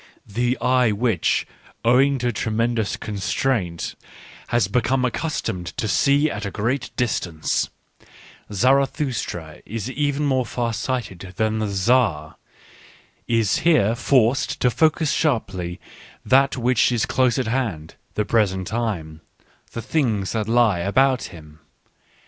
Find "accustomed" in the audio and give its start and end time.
5.05-5.67